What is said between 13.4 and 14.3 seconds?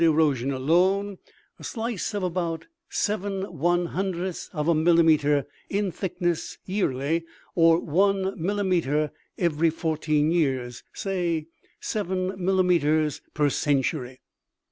century.